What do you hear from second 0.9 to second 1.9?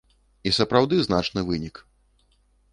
значны вынік.